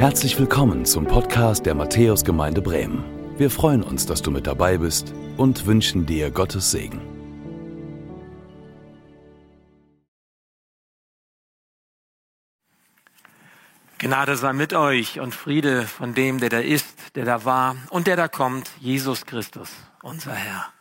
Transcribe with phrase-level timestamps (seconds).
[0.00, 3.04] Herzlich willkommen zum Podcast der Matthäusgemeinde Bremen.
[3.36, 7.02] Wir freuen uns, dass du mit dabei bist und wünschen dir Gottes Segen.
[13.98, 18.06] Gnade sei mit euch und Friede von dem, der da ist, der da war und
[18.06, 19.68] der da kommt, Jesus Christus,
[20.02, 20.72] unser Herr.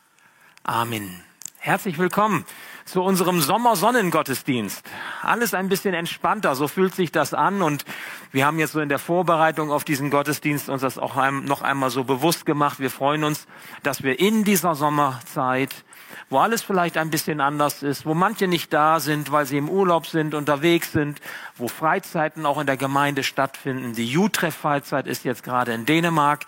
[0.63, 1.28] Amen.
[1.61, 2.45] Herzlich willkommen
[2.85, 4.81] zu unserem Sommersonnengottesdienst.
[5.21, 7.61] Alles ein bisschen entspannter, so fühlt sich das an.
[7.61, 7.83] Und
[8.31, 11.89] wir haben jetzt so in der Vorbereitung auf diesen Gottesdienst uns das auch noch einmal
[11.89, 12.79] so bewusst gemacht.
[12.79, 13.45] Wir freuen uns,
[13.83, 15.83] dass wir in dieser Sommerzeit,
[16.29, 19.67] wo alles vielleicht ein bisschen anders ist, wo manche nicht da sind, weil sie im
[19.67, 21.19] Urlaub sind, unterwegs sind,
[21.57, 23.91] wo Freizeiten auch in der Gemeinde stattfinden.
[23.91, 26.45] Die Jutreff-Freizeit ist jetzt gerade in Dänemark,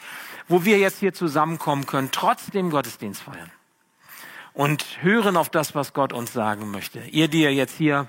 [0.48, 3.52] wo wir jetzt hier zusammenkommen können, trotzdem Gottesdienst feiern
[4.54, 7.00] und hören auf das, was Gott uns sagen möchte.
[7.12, 8.08] Ihr, die ihr jetzt hier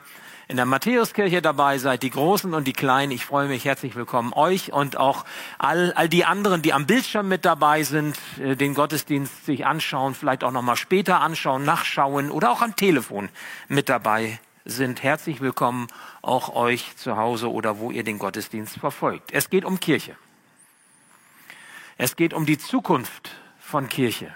[0.49, 4.33] in der Matthäuskirche dabei seid, die Großen und die Kleinen, ich freue mich herzlich willkommen
[4.35, 5.25] euch und auch
[5.59, 10.15] all, all die anderen, die am Bildschirm mit dabei sind, äh, den Gottesdienst sich anschauen,
[10.15, 13.29] vielleicht auch nochmal später anschauen, nachschauen oder auch am Telefon
[13.69, 15.03] mit dabei sind.
[15.03, 15.87] Herzlich willkommen
[16.23, 19.33] auch euch zu Hause oder wo ihr den Gottesdienst verfolgt.
[19.33, 20.17] Es geht um Kirche.
[21.99, 24.35] Es geht um die Zukunft von Kirche.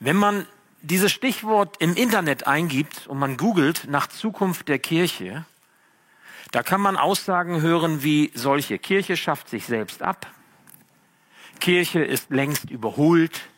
[0.00, 0.46] Wenn man
[0.84, 5.44] dieses Stichwort im Internet eingibt und man googelt nach Zukunft der Kirche,
[6.52, 8.78] da kann man Aussagen hören wie solche.
[8.78, 10.26] Kirche schafft sich selbst ab.
[11.58, 13.48] Kirche ist längst überholt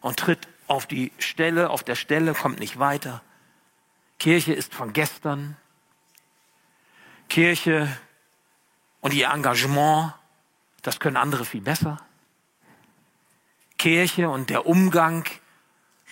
[0.00, 3.22] und tritt auf die Stelle, auf der Stelle, kommt nicht weiter.
[4.18, 5.56] Kirche ist von gestern.
[7.28, 7.88] Kirche
[9.00, 10.14] und ihr Engagement,
[10.82, 11.98] das können andere viel besser.
[13.78, 15.24] Kirche und der Umgang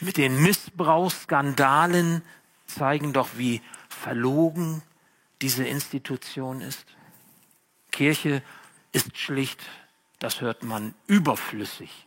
[0.00, 2.22] mit den Missbrauchsskandalen
[2.66, 4.82] zeigen doch, wie verlogen
[5.42, 6.84] diese Institution ist.
[7.90, 8.42] Kirche
[8.92, 9.60] ist schlicht,
[10.18, 12.06] das hört man, überflüssig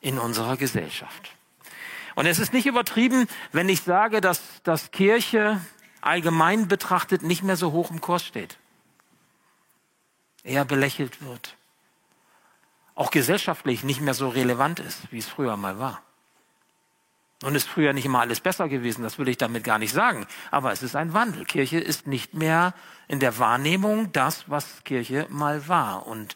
[0.00, 1.34] in unserer Gesellschaft.
[2.14, 5.60] Und es ist nicht übertrieben, wenn ich sage, dass, dass Kirche
[6.00, 8.58] allgemein betrachtet nicht mehr so hoch im Kurs steht.
[10.42, 11.56] Eher belächelt wird.
[12.94, 16.02] Auch gesellschaftlich nicht mehr so relevant ist, wie es früher mal war.
[17.42, 20.26] Nun ist früher nicht immer alles besser gewesen, das will ich damit gar nicht sagen.
[20.50, 21.44] Aber es ist ein Wandel.
[21.44, 22.74] Kirche ist nicht mehr
[23.06, 26.08] in der Wahrnehmung das, was Kirche mal war.
[26.08, 26.34] Und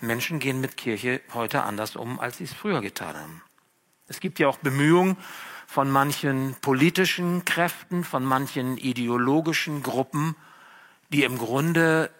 [0.00, 3.42] Menschen gehen mit Kirche heute anders um, als sie es früher getan haben.
[4.08, 5.16] Es gibt ja auch Bemühungen
[5.68, 10.34] von manchen politischen Kräften, von manchen ideologischen Gruppen,
[11.10, 12.10] die im Grunde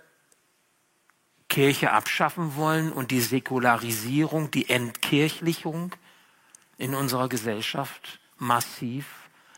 [1.48, 5.96] Kirche abschaffen wollen und die Säkularisierung, die Entkirchlichung
[6.78, 9.06] in unserer Gesellschaft massiv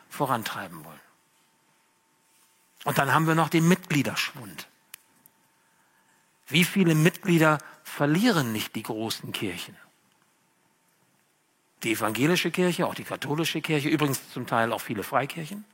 [0.08, 1.00] vorantreiben wollen.
[2.84, 4.68] Und dann haben wir noch den Mitgliederschwund.
[6.48, 9.76] Wie viele Mitglieder verlieren nicht die großen Kirchen?
[11.82, 15.64] Die evangelische Kirche, auch die katholische Kirche, übrigens zum Teil auch viele Freikirchen.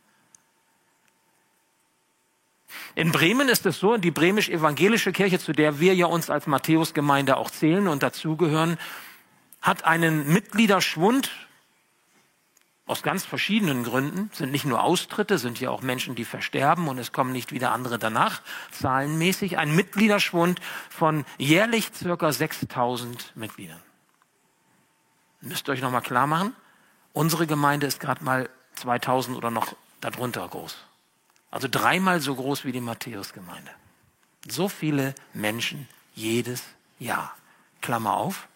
[2.94, 7.36] In Bremen ist es so, die bremisch-evangelische Kirche, zu der wir ja uns als Matthäusgemeinde
[7.36, 8.78] auch zählen und dazugehören,
[9.62, 11.47] hat einen Mitgliederschwund
[12.88, 16.98] aus ganz verschiedenen Gründen, sind nicht nur Austritte, sind ja auch Menschen, die versterben und
[16.98, 18.40] es kommen nicht wieder andere danach,
[18.72, 20.60] zahlenmäßig, ein Mitgliederschwund
[20.90, 23.80] von jährlich circa 6000 Mitgliedern.
[25.40, 26.56] Müsst ihr euch nochmal klar machen,
[27.12, 30.76] unsere Gemeinde ist gerade mal 2000 oder noch darunter groß.
[31.50, 33.70] Also dreimal so groß wie die Matthäusgemeinde.
[34.46, 36.62] So viele Menschen jedes
[36.98, 37.34] Jahr.
[37.80, 38.48] Klammer auf,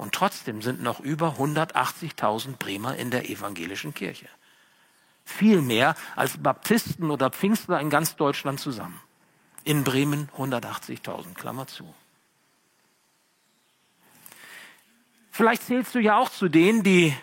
[0.00, 4.28] und trotzdem sind noch über 180.000 Bremer in der evangelischen Kirche.
[5.26, 8.98] Viel mehr als Baptisten oder Pfingstler in ganz Deutschland zusammen.
[9.62, 11.94] In Bremen 180.000, Klammer zu.
[15.30, 17.14] Vielleicht zählst du ja auch zu denen, die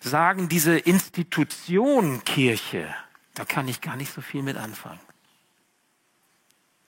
[0.00, 2.94] sagen, diese Institution Kirche,
[3.34, 5.00] da kann ich gar nicht so viel mit anfangen.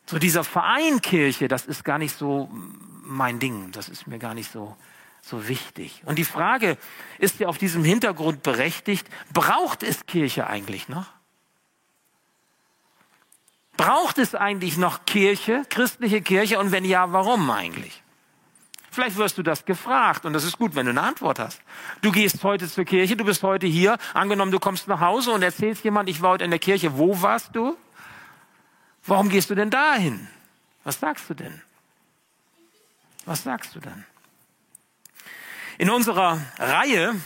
[0.06, 2.48] So dieser Verein Kirche, das ist gar nicht so
[3.02, 4.74] mein Ding, das ist mir gar nicht so
[5.28, 6.02] so wichtig.
[6.04, 6.76] Und die Frage
[7.18, 11.06] ist ja auf diesem Hintergrund berechtigt, braucht es Kirche eigentlich noch?
[13.76, 16.58] Braucht es eigentlich noch Kirche, christliche Kirche?
[16.58, 18.02] Und wenn ja, warum eigentlich?
[18.90, 21.60] Vielleicht wirst du das gefragt und das ist gut, wenn du eine Antwort hast.
[22.00, 25.42] Du gehst heute zur Kirche, du bist heute hier, angenommen du kommst nach Hause und
[25.42, 26.96] erzählst jemand, ich war heute in der Kirche.
[26.96, 27.76] Wo warst du?
[29.04, 30.28] Warum gehst du denn dahin?
[30.84, 31.60] Was sagst du denn?
[33.24, 34.04] Was sagst du denn?
[35.76, 37.16] In unserer Reihe,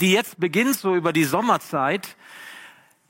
[0.00, 2.16] die jetzt beginnt, so über die Sommerzeit,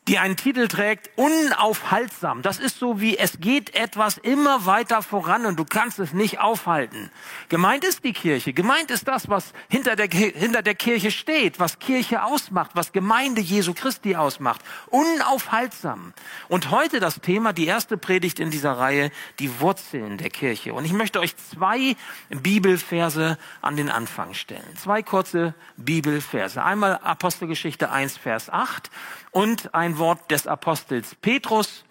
[0.09, 2.41] die einen Titel trägt, unaufhaltsam.
[2.41, 6.41] Das ist so wie, es geht etwas immer weiter voran und du kannst es nicht
[6.41, 7.11] aufhalten.
[7.51, 8.55] Gemeint ist die Kirche.
[8.55, 13.43] Gemeint ist das, was hinter der, hinter der Kirche steht, was Kirche ausmacht, was Gemeinde
[13.43, 14.63] Jesu Christi ausmacht.
[14.87, 16.15] Unaufhaltsam.
[16.49, 20.73] Und heute das Thema, die erste Predigt in dieser Reihe, die Wurzeln der Kirche.
[20.73, 21.97] Und ich möchte euch zwei
[22.31, 24.77] Bibelverse an den Anfang stellen.
[24.77, 26.65] Zwei kurze Bibelverse.
[26.65, 28.91] Einmal Apostelgeschichte 1, Vers 8
[29.31, 31.85] und ein Wort des Apostels Petrus,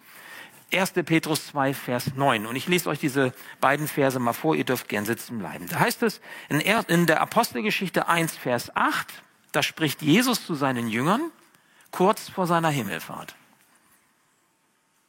[0.74, 0.94] 1.
[1.06, 2.46] Petrus 2, Vers 9.
[2.46, 5.68] Und ich lese euch diese beiden Verse mal vor, ihr dürft gern sitzen bleiben.
[5.68, 9.08] Da heißt es in der Apostelgeschichte 1, Vers 8,
[9.52, 11.32] da spricht Jesus zu seinen Jüngern
[11.92, 13.36] kurz vor seiner Himmelfahrt.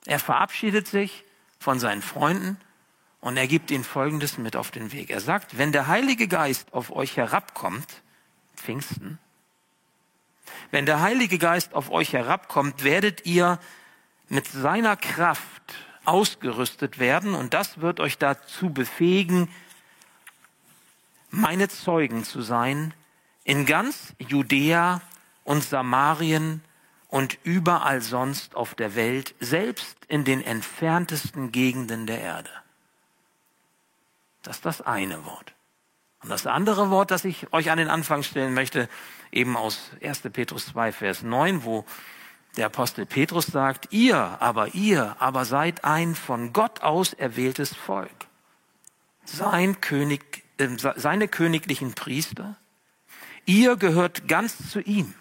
[0.07, 1.25] Er verabschiedet sich
[1.59, 2.59] von seinen Freunden
[3.21, 5.11] und er gibt ihnen Folgendes mit auf den Weg.
[5.11, 8.03] Er sagt, wenn der Heilige Geist auf euch herabkommt,
[8.57, 9.19] Pfingsten,
[10.71, 13.59] wenn der Heilige Geist auf euch herabkommt, werdet ihr
[14.29, 15.75] mit seiner Kraft
[16.05, 19.49] ausgerüstet werden und das wird euch dazu befähigen,
[21.31, 22.95] meine Zeugen zu sein
[23.45, 25.03] in ganz Judäa
[25.45, 26.63] und Samarien
[27.09, 32.51] und überall sonst auf der Welt, selbst in den entferntesten Gegenden der Erde.
[34.43, 35.55] Das ist das eine Wort.
[36.23, 38.89] Und das andere Wort, das ich euch an den Anfang stellen möchte,
[39.31, 40.21] eben aus 1.
[40.33, 41.85] Petrus 2, Vers 9, wo
[42.57, 48.11] der Apostel Petrus sagt, ihr, aber ihr, aber seid ein von Gott aus erwähltes Volk.
[49.25, 52.57] Sein König, äh, seine königlichen Priester.
[53.45, 55.15] Ihr gehört ganz zu ihm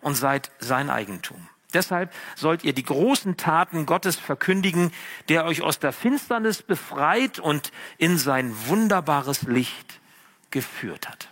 [0.00, 1.48] und seid sein Eigentum.
[1.74, 4.92] Deshalb sollt ihr die großen Taten Gottes verkündigen,
[5.28, 10.00] der euch aus der Finsternis befreit und in sein wunderbares Licht
[10.50, 11.28] geführt hat.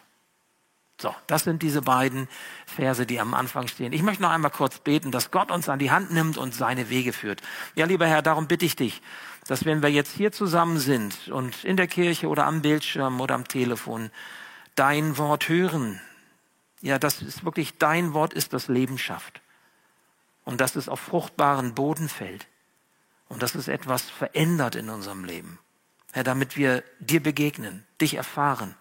[1.00, 2.28] So, das sind diese beiden
[2.66, 3.94] Verse, die am Anfang stehen.
[3.94, 6.90] Ich möchte noch einmal kurz beten, dass Gott uns an die Hand nimmt und seine
[6.90, 7.40] Wege führt.
[7.74, 9.00] Ja, lieber Herr, darum bitte ich dich,
[9.46, 13.34] dass wenn wir jetzt hier zusammen sind und in der Kirche oder am Bildschirm oder
[13.34, 14.10] am Telefon
[14.74, 16.00] dein Wort hören,
[16.82, 19.40] ja, das ist wirklich dein Wort ist, das Leben schafft.
[20.50, 22.48] Und dass es auf fruchtbaren Boden fällt.
[23.28, 25.60] Und dass es etwas verändert in unserem Leben.
[26.10, 28.74] Herr, damit wir dir begegnen, dich erfahren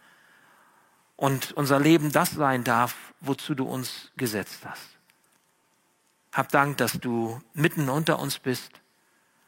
[1.19, 4.97] und unser Leben das sein darf, wozu du uns gesetzt hast.
[6.31, 8.71] Hab Dank, dass du mitten unter uns bist.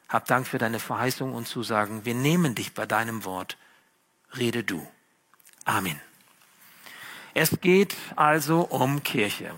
[0.08, 2.04] Hab Dank für deine Verheißung und Zusagen.
[2.04, 3.56] Wir nehmen dich bei deinem Wort.
[4.36, 4.86] Rede du.
[5.64, 5.98] Amen.
[7.34, 9.54] Es geht also um Kirche.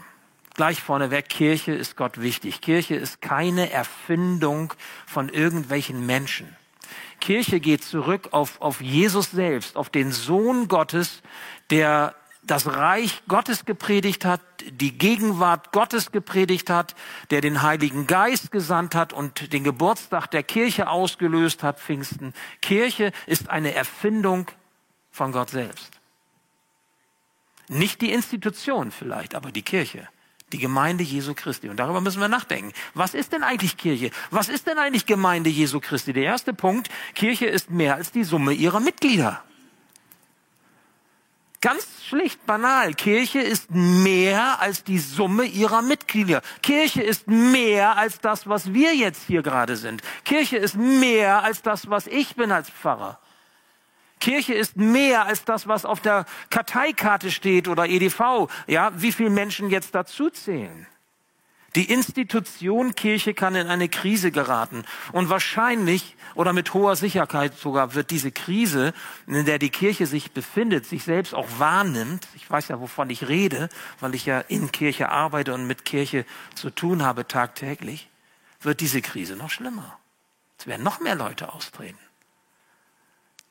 [0.54, 2.60] Gleich vorneweg, Kirche ist Gott wichtig.
[2.60, 4.72] Kirche ist keine Erfindung
[5.06, 6.56] von irgendwelchen Menschen.
[7.20, 11.22] Kirche geht zurück auf, auf Jesus selbst, auf den Sohn Gottes,
[11.70, 12.14] der
[12.46, 14.40] das Reich Gottes gepredigt hat,
[14.70, 16.94] die Gegenwart Gottes gepredigt hat,
[17.30, 22.34] der den Heiligen Geist gesandt hat und den Geburtstag der Kirche ausgelöst hat, Pfingsten.
[22.60, 24.50] Kirche ist eine Erfindung
[25.10, 25.98] von Gott selbst.
[27.68, 30.08] Nicht die Institution vielleicht, aber die Kirche.
[30.54, 31.68] Die Gemeinde Jesu Christi.
[31.68, 32.72] Und darüber müssen wir nachdenken.
[32.94, 34.12] Was ist denn eigentlich Kirche?
[34.30, 36.12] Was ist denn eigentlich Gemeinde Jesu Christi?
[36.12, 39.42] Der erste Punkt, Kirche ist mehr als die Summe ihrer Mitglieder.
[41.60, 42.94] Ganz schlicht, banal.
[42.94, 46.40] Kirche ist mehr als die Summe ihrer Mitglieder.
[46.62, 50.02] Kirche ist mehr als das, was wir jetzt hier gerade sind.
[50.24, 53.18] Kirche ist mehr als das, was ich bin als Pfarrer.
[54.24, 58.48] Kirche ist mehr als das, was auf der Karteikarte steht oder EDV.
[58.66, 60.86] Ja, wie viele Menschen jetzt dazu zählen?
[61.74, 64.84] Die Institution Kirche kann in eine Krise geraten.
[65.12, 68.94] Und wahrscheinlich oder mit hoher Sicherheit sogar wird diese Krise,
[69.26, 72.26] in der die Kirche sich befindet, sich selbst auch wahrnimmt.
[72.34, 73.68] Ich weiß ja, wovon ich rede,
[74.00, 78.08] weil ich ja in Kirche arbeite und mit Kirche zu tun habe tagtäglich,
[78.62, 79.98] wird diese Krise noch schlimmer.
[80.58, 82.03] Es werden noch mehr Leute austreten.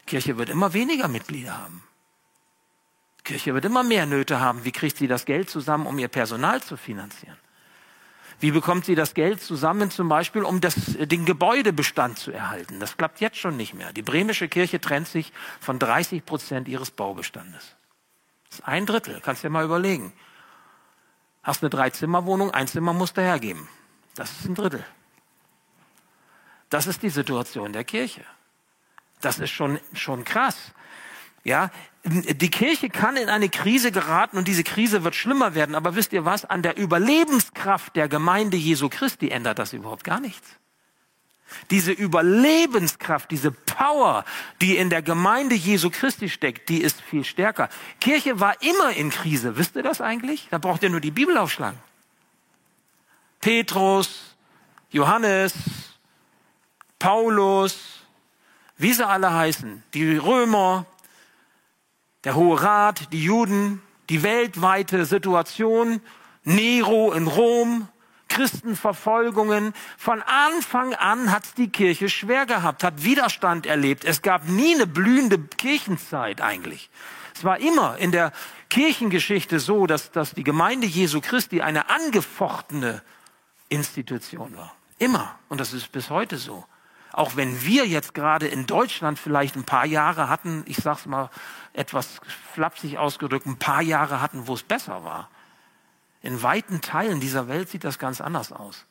[0.06, 1.84] Kirche wird immer weniger Mitglieder haben.
[3.24, 4.66] Kirche wird immer mehr Nöte haben.
[4.66, 7.38] Wie kriegt sie das Geld zusammen, um ihr Personal zu finanzieren?
[8.40, 12.82] Wie bekommt sie das Geld zusammen, zum Beispiel, um das, den Gebäudebestand zu erhalten?
[12.82, 13.94] Das klappt jetzt schon nicht mehr.
[13.94, 15.32] Die bremische Kirche trennt sich
[15.62, 17.76] von 30 Prozent ihres Baubestandes.
[18.50, 19.22] Das ist ein Drittel.
[19.22, 20.12] Kannst dir mal überlegen.
[21.42, 23.68] Hast eine Dreizimmerwohnung, ein Zimmer musst du hergeben.
[24.16, 24.84] Das ist ein Drittel.
[26.70, 28.26] Das ist die Situation der Kirche.
[29.24, 30.58] Das ist schon, schon krass.
[31.44, 31.72] Ja,
[32.06, 35.76] die Kirche kann in eine Krise geraten und diese Krise wird schlimmer werden.
[35.76, 36.44] Aber wisst ihr was?
[36.44, 40.48] An der Überlebenskraft der Gemeinde Jesu Christi ändert das überhaupt gar nichts.
[41.70, 44.26] Diese Überlebenskraft, diese Power,
[44.60, 47.70] die in der Gemeinde Jesu Christi steckt, die ist viel stärker.
[48.02, 49.56] Kirche war immer in Krise.
[49.56, 50.48] Wisst ihr das eigentlich?
[50.52, 51.80] Da braucht ihr nur die Bibel aufschlagen.
[53.40, 54.36] Petrus,
[54.90, 55.54] Johannes,
[57.00, 58.03] Paulus,
[58.84, 60.86] wie sie alle heißen, die Römer,
[62.26, 66.02] der Hohe Rat, die Juden, die weltweite Situation,
[66.44, 67.88] Nero in Rom,
[68.28, 69.74] Christenverfolgungen.
[69.98, 74.04] Von Anfang an hat die Kirche schwer gehabt, hat Widerstand erlebt.
[74.04, 76.90] Es gab nie eine blühende Kirchenzeit eigentlich.
[77.34, 78.34] Es war immer in der
[78.70, 83.02] Kirchengeschichte so, dass, dass die Gemeinde Jesu Christi eine angefochtene
[83.70, 84.76] Institution war.
[85.00, 85.40] Immer.
[85.48, 86.66] Und das ist bis heute so.
[87.14, 91.30] Auch wenn wir jetzt gerade in Deutschland vielleicht ein paar Jahre hatten, ich sag's mal
[91.72, 92.20] etwas
[92.54, 95.30] flapsig ausgedrückt, ein paar Jahre hatten, wo es besser war.
[96.24, 98.86] In weiten Teilen dieser Welt sieht das ganz anders aus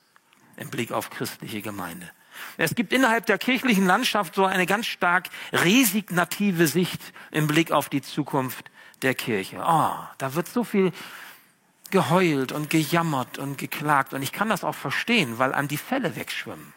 [0.57, 2.09] im Blick auf christliche Gemeinde.
[2.57, 7.01] Es gibt innerhalb der kirchlichen Landschaft so eine ganz stark resignative Sicht
[7.33, 8.71] im Blick auf die Zukunft
[9.03, 9.63] der Kirche.
[9.67, 10.93] Oh, da wird so viel
[11.91, 14.15] geheult und gejammert und geklagt.
[14.15, 16.73] Und ich kann das auch verstehen, weil an die Fälle wegschwimmen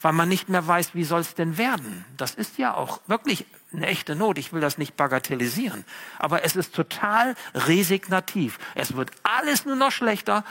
[0.00, 2.04] weil man nicht mehr weiß, wie soll es denn werden.
[2.16, 4.38] Das ist ja auch wirklich eine echte Not.
[4.38, 5.84] Ich will das nicht bagatellisieren.
[6.18, 8.58] Aber es ist total resignativ.
[8.74, 10.44] Es wird alles nur noch schlechter.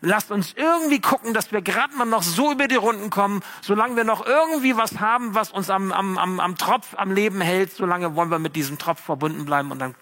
[0.00, 3.42] Lasst uns irgendwie gucken, dass wir gerade mal noch so über die Runden kommen.
[3.62, 7.40] Solange wir noch irgendwie was haben, was uns am, am, am, am Tropf am Leben
[7.40, 9.94] hält, solange wollen wir mit diesem Tropf verbunden bleiben und dann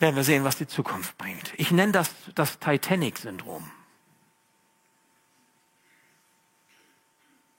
[0.00, 1.52] werden wir sehen, was die Zukunft bringt.
[1.58, 3.70] Ich nenne das das Titanic-Syndrom.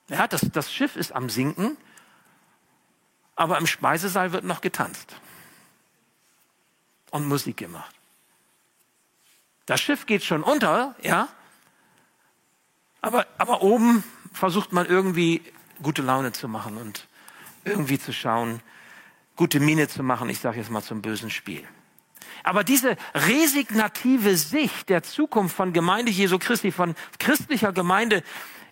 [0.09, 1.77] Ja, das, das Schiff ist am Sinken,
[3.35, 5.15] aber im Speisesaal wird noch getanzt
[7.11, 7.95] und Musik gemacht.
[9.65, 11.29] Das Schiff geht schon unter, ja,
[13.01, 15.41] aber, aber oben versucht man irgendwie
[15.81, 17.07] gute Laune zu machen und
[17.65, 18.61] irgendwie zu schauen,
[19.35, 21.67] gute Miene zu machen, ich sage jetzt mal zum bösen Spiel.
[22.43, 28.23] Aber diese resignative Sicht der Zukunft von Gemeinde Jesu Christi, von christlicher Gemeinde,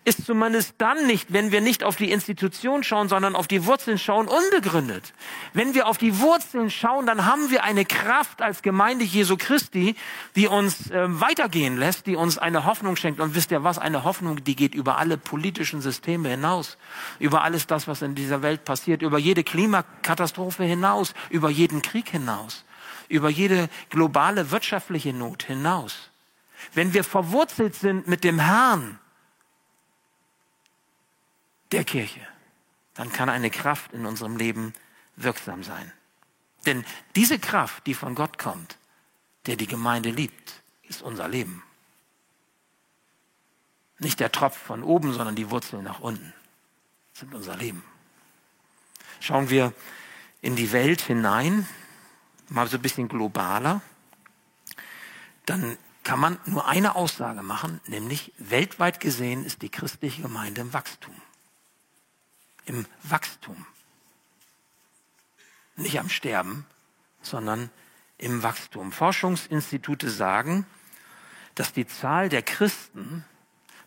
[0.04, 3.98] ist zumindest dann nicht, wenn wir nicht auf die Institution schauen, sondern auf die Wurzeln
[3.98, 5.14] schauen, unbegründet.
[5.52, 9.94] Wenn wir auf die Wurzeln schauen, dann haben wir eine Kraft als Gemeinde Jesu Christi,
[10.34, 13.20] die uns äh, weitergehen lässt, die uns eine Hoffnung schenkt.
[13.20, 13.78] Und wisst ihr was?
[13.78, 16.78] Eine Hoffnung, die geht über alle politischen Systeme hinaus,
[17.20, 22.08] über alles das, was in dieser Welt passiert, über jede Klimakatastrophe hinaus, über jeden Krieg
[22.08, 22.64] hinaus,
[23.08, 26.10] über jede globale wirtschaftliche Not hinaus.
[26.74, 28.98] Wenn wir verwurzelt sind mit dem Herrn,
[31.72, 32.20] der Kirche,
[32.94, 34.74] dann kann eine Kraft in unserem Leben
[35.16, 35.92] wirksam sein.
[36.66, 36.84] Denn
[37.16, 38.78] diese Kraft, die von Gott kommt,
[39.46, 41.62] der die Gemeinde liebt, ist unser Leben.
[43.98, 46.32] Nicht der Tropf von oben, sondern die Wurzeln nach unten
[47.12, 47.84] sind unser Leben.
[49.20, 49.72] Schauen wir
[50.40, 51.68] in die Welt hinein,
[52.48, 53.80] mal so ein bisschen globaler,
[55.46, 60.72] dann kann man nur eine Aussage machen, nämlich weltweit gesehen ist die christliche Gemeinde im
[60.72, 61.14] Wachstum
[62.64, 63.66] im Wachstum.
[65.76, 66.66] Nicht am Sterben,
[67.22, 67.70] sondern
[68.18, 68.92] im Wachstum.
[68.92, 70.66] Forschungsinstitute sagen,
[71.54, 73.24] dass die Zahl der Christen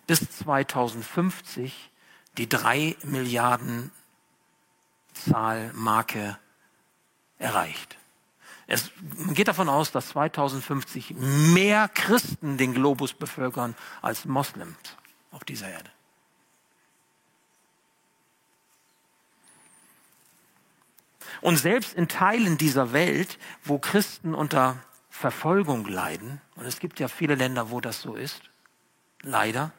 [0.08, 1.92] bis 2050
[2.38, 3.92] die drei Milliarden
[5.14, 6.38] Zahlmarke
[7.38, 7.98] erreicht.
[8.68, 8.92] Es
[9.34, 14.76] geht davon aus, dass 2050 mehr Christen den Globus bevölkern als Moslems
[15.32, 15.90] auf dieser Erde.
[21.42, 24.78] Und selbst in Teilen dieser Welt, wo Christen unter
[25.10, 28.42] Verfolgung leiden, und es gibt ja viele Länder, wo das so ist,
[29.22, 29.72] leider,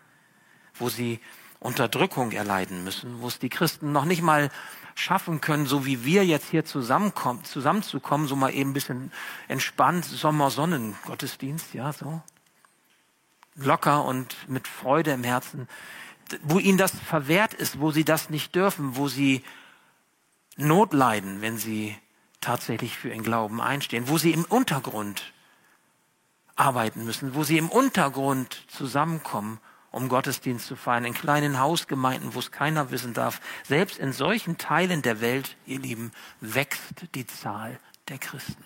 [0.75, 1.21] wo sie
[1.61, 4.51] Unterdrückung erleiden müssen, wo es die Christen noch nicht mal
[4.95, 9.13] schaffen können, so wie wir jetzt hier zusammenkommen, zusammenzukommen, so mal eben ein bisschen
[9.49, 12.23] entspannt, Sommersonnen-Gottesdienst, ja, so.
[13.57, 15.69] Locker und mit Freude im Herzen,
[16.43, 19.43] wo ihnen das verwehrt ist, wo sie das nicht dürfen, wo sie
[20.57, 21.97] Not leiden, wenn sie
[22.41, 25.33] tatsächlich für ihren Glauben einstehen, wo sie im Untergrund
[26.55, 29.61] arbeiten müssen, wo sie im Untergrund zusammenkommen,
[29.91, 33.41] um Gottesdienst zu feiern, in kleinen Hausgemeinden, wo es keiner wissen darf.
[33.65, 38.65] Selbst in solchen Teilen der Welt, ihr Lieben, wächst die Zahl der Christen.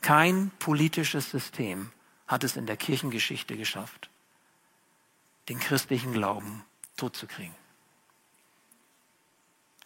[0.00, 1.90] Kein politisches System
[2.26, 4.10] hat es in der Kirchengeschichte geschafft,
[5.48, 6.64] den christlichen Glauben
[6.96, 7.54] totzukriegen.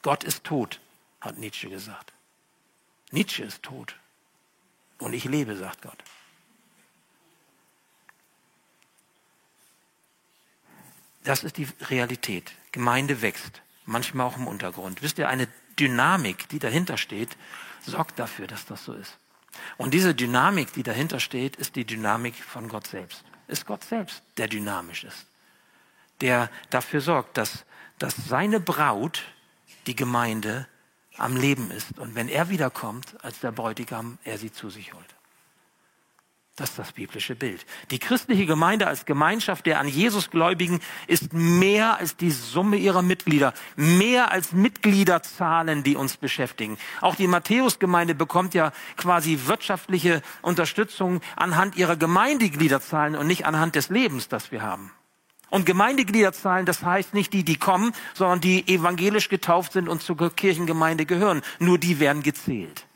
[0.02, 0.80] Gott ist tot,
[1.20, 2.12] hat Nietzsche gesagt.
[3.10, 3.96] Nietzsche ist tot.
[4.98, 5.98] Und ich lebe, sagt Gott.
[11.24, 12.52] Das ist die Realität.
[12.72, 15.02] Gemeinde wächst, manchmal auch im Untergrund.
[15.02, 17.36] Wisst ihr, eine Dynamik, die dahinter steht,
[17.86, 19.18] sorgt dafür, dass das so ist.
[19.76, 23.24] Und diese Dynamik, die dahinter steht, ist die Dynamik von Gott selbst.
[23.48, 25.26] Ist Gott selbst, der dynamisch ist.
[26.20, 27.64] Der dafür sorgt, dass,
[27.98, 29.22] dass seine Braut,
[29.86, 30.66] die Gemeinde,
[31.18, 31.98] am Leben ist.
[31.98, 35.14] Und wenn er wiederkommt als der Bräutigam, er sie zu sich holt.
[36.56, 37.64] Das ist das biblische Bild.
[37.90, 43.00] Die christliche Gemeinde als Gemeinschaft der an Jesus Gläubigen ist mehr als die Summe ihrer
[43.00, 46.76] Mitglieder, mehr als Mitgliederzahlen, die uns beschäftigen.
[47.00, 53.88] Auch die Matthäusgemeinde bekommt ja quasi wirtschaftliche Unterstützung anhand ihrer Gemeindegliederzahlen und nicht anhand des
[53.88, 54.92] Lebens, das wir haben.
[55.52, 60.16] Und Gemeindegliederzahlen, das heißt nicht die, die kommen, sondern die evangelisch getauft sind und zur
[60.34, 61.42] Kirchengemeinde gehören.
[61.58, 62.86] Nur die werden gezählt.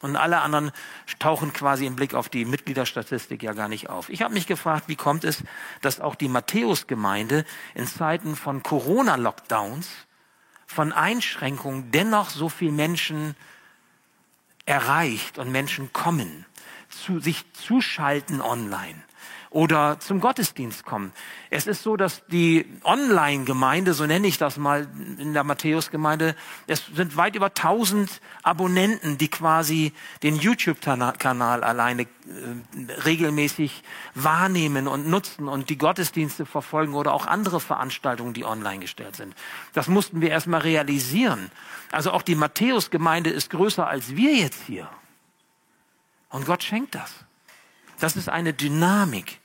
[0.00, 0.72] Und alle anderen
[1.18, 4.08] tauchen quasi im Blick auf die Mitgliederstatistik ja gar nicht auf.
[4.08, 5.44] Ich habe mich gefragt, wie kommt es,
[5.82, 9.90] dass auch die Matthäusgemeinde in Zeiten von Corona-Lockdowns,
[10.66, 13.36] von Einschränkungen dennoch so viel Menschen
[14.64, 16.46] erreicht und Menschen kommen,
[16.88, 19.02] zu, sich zuschalten online
[19.56, 21.12] oder zum Gottesdienst kommen.
[21.48, 24.86] Es ist so, dass die Online-Gemeinde, so nenne ich das mal
[25.18, 26.36] in der Matthäus-Gemeinde,
[26.66, 32.06] es sind weit über 1000 Abonnenten, die quasi den YouTube-Kanal alleine äh,
[33.06, 33.82] regelmäßig
[34.14, 39.34] wahrnehmen und nutzen und die Gottesdienste verfolgen oder auch andere Veranstaltungen, die online gestellt sind.
[39.72, 41.50] Das mussten wir erstmal realisieren.
[41.92, 44.90] Also auch die Matthäus-Gemeinde ist größer als wir jetzt hier.
[46.28, 47.10] Und Gott schenkt das.
[47.98, 49.40] Das ist eine Dynamik.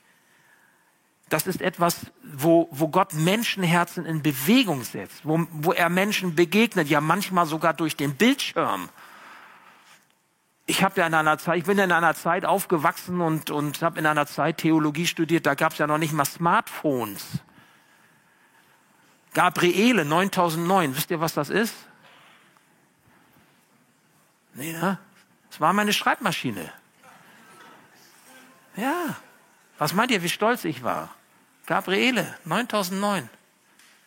[1.32, 6.90] Das ist etwas, wo, wo Gott Menschenherzen in Bewegung setzt, wo, wo er Menschen begegnet,
[6.90, 8.90] ja manchmal sogar durch den Bildschirm.
[10.66, 13.98] Ich habe ja in einer Zeit, ich bin in einer Zeit aufgewachsen und, und habe
[13.98, 17.24] in einer Zeit Theologie studiert, da gab es ja noch nicht mal Smartphones.
[19.32, 21.74] Gabriele 9009, wisst ihr, was das ist?
[24.52, 24.98] Nee, ne?
[25.48, 26.70] Das war meine Schreibmaschine.
[28.76, 29.16] Ja.
[29.78, 31.08] Was meint ihr, wie stolz ich war?
[31.66, 33.28] Gabriele, 9009.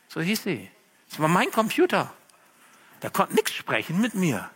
[0.10, 0.70] So hieß sie.
[1.10, 2.14] Das war mein Computer.
[3.02, 4.50] Der konnte nichts sprechen mit mir.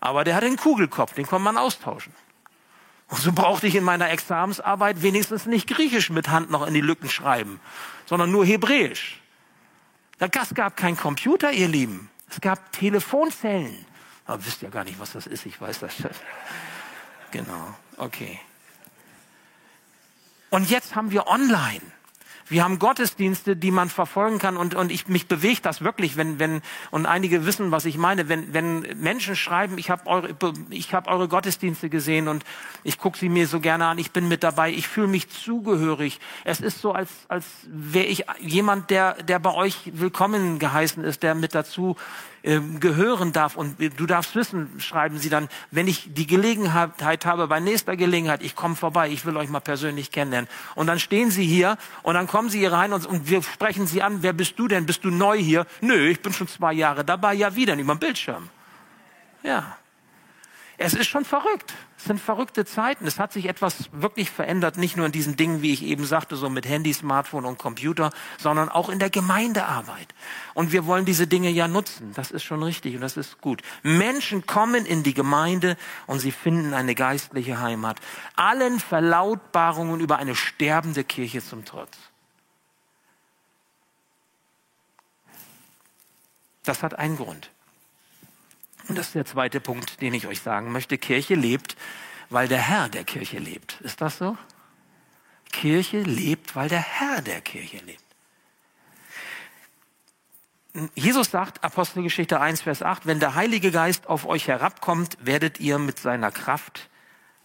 [0.00, 2.12] Aber der hatte einen Kugelkopf, den konnte man austauschen.
[3.08, 6.80] Und so brauchte ich in meiner Examensarbeit wenigstens nicht Griechisch mit Hand noch in die
[6.80, 7.60] Lücken schreiben,
[8.06, 9.20] sondern nur Hebräisch.
[10.18, 12.10] Es gab keinen Computer, ihr Lieben.
[12.30, 13.84] Es gab Telefonzellen.
[14.26, 15.46] Aber wisst ja gar nicht, was das ist.
[15.46, 15.94] Ich weiß das.
[17.30, 17.74] Genau.
[17.96, 18.38] Okay.
[20.54, 21.80] Und jetzt haben wir online.
[22.46, 26.38] Wir haben Gottesdienste, die man verfolgen kann und, und ich, mich bewegt das wirklich, wenn,
[26.38, 26.62] wenn,
[26.92, 30.32] und einige wissen, was ich meine, wenn, wenn Menschen schreiben, ich habe eure,
[30.70, 32.44] ich hab eure Gottesdienste gesehen und
[32.84, 36.20] ich gucke sie mir so gerne an, ich bin mit dabei, ich fühle mich zugehörig.
[36.44, 41.24] Es ist so, als, als wäre ich jemand, der, der bei euch willkommen geheißen ist,
[41.24, 41.96] der mit dazu
[42.44, 43.56] ähm, gehören darf.
[43.56, 48.42] Und du darfst wissen, schreiben sie dann, wenn ich die Gelegenheit habe, bei nächster Gelegenheit,
[48.42, 50.48] ich komme vorbei, ich will euch mal persönlich kennenlernen.
[50.74, 54.02] Und dann stehen sie hier und dann kommen sie hier rein und, wir sprechen sie
[54.02, 54.84] an, wer bist du denn?
[54.84, 55.66] Bist du neu hier?
[55.80, 58.50] Nö, ich bin schon zwei Jahre dabei, ja wieder, über den Bildschirm.
[59.42, 59.78] Ja.
[60.76, 61.72] Es ist schon verrückt.
[61.96, 63.06] Es sind verrückte Zeiten.
[63.06, 66.36] Es hat sich etwas wirklich verändert, nicht nur in diesen Dingen, wie ich eben sagte,
[66.36, 70.14] so mit Handy, Smartphone und Computer, sondern auch in der Gemeindearbeit.
[70.54, 72.12] Und wir wollen diese Dinge ja nutzen.
[72.14, 73.62] Das ist schon richtig und das ist gut.
[73.82, 78.00] Menschen kommen in die Gemeinde und sie finden eine geistliche Heimat.
[78.34, 81.96] Allen Verlautbarungen über eine sterbende Kirche zum Trotz.
[86.64, 87.53] Das hat einen Grund.
[88.88, 90.98] Und das ist der zweite Punkt, den ich euch sagen möchte.
[90.98, 91.76] Kirche lebt,
[92.30, 93.80] weil der Herr der Kirche lebt.
[93.80, 94.36] Ist das so?
[95.52, 98.02] Kirche lebt, weil der Herr der Kirche lebt.
[100.94, 105.78] Jesus sagt, Apostelgeschichte 1, Vers 8, wenn der Heilige Geist auf euch herabkommt, werdet ihr
[105.78, 106.90] mit seiner Kraft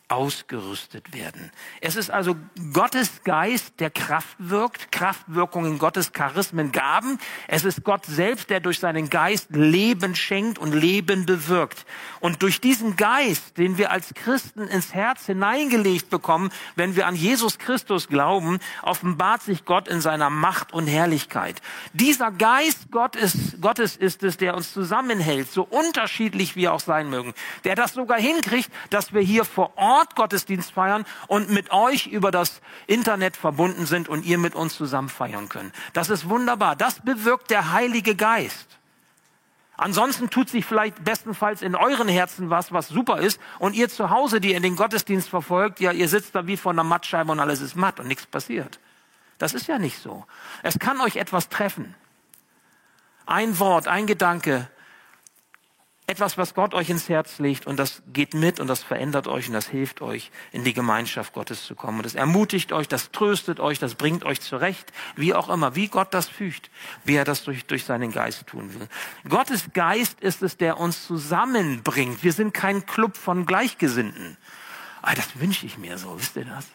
[0.10, 1.52] ausgerüstet werden.
[1.82, 2.36] Es ist also
[2.74, 7.20] Gottes Geist, der Kraft wirkt, Kraftwirkungen Gottes Charismen gaben.
[7.48, 11.86] Es ist Gott selbst, der durch seinen Geist Leben schenkt und Leben bewirkt.
[12.22, 17.16] Und durch diesen Geist, den wir als Christen ins Herz hineingelegt bekommen, wenn wir an
[17.16, 21.62] Jesus Christus glauben, offenbart sich Gott in seiner Macht und Herrlichkeit.
[21.94, 27.36] Dieser Geist Gottes, Gottes ist es, der uns zusammenhält, so unterschiedlich wir auch sein mögen,
[27.64, 32.08] der das sogar hinkriegt, dass wir hier vor Ort Ort Gottesdienst feiern und mit euch
[32.08, 35.74] über das Internet verbunden sind und ihr mit uns zusammen feiern könnt.
[35.92, 36.78] Das ist wunderbar.
[36.78, 38.80] Das bewirkt der Heilige Geist.
[39.76, 43.42] Ansonsten tut sich vielleicht bestenfalls in euren Herzen was, was super ist.
[43.60, 46.72] Und ihr zu Hause, die ihr den Gottesdienst verfolgt, ja, ihr sitzt da wie vor
[46.72, 48.80] einer Mattscheibe und alles ist matt und nichts passiert.
[49.38, 50.26] Das ist ja nicht so.
[50.64, 51.94] Es kann euch etwas treffen.
[53.26, 54.70] Ein Wort, ein Gedanke,
[56.10, 59.48] etwas, was Gott euch ins Herz legt und das geht mit und das verändert euch
[59.48, 62.00] und das hilft euch, in die Gemeinschaft Gottes zu kommen.
[62.00, 65.88] Und das ermutigt euch, das tröstet euch, das bringt euch zurecht, wie auch immer, wie
[65.88, 66.72] Gott das fügt,
[67.06, 68.88] wie er das durch, durch seinen Geist tun will.
[69.30, 72.24] Gottes Geist ist es, der uns zusammenbringt.
[72.24, 74.38] Wir sind kein Club von Gleichgesinnten.
[75.04, 76.66] Ah, das wünsche ich mir so, wisst ihr das?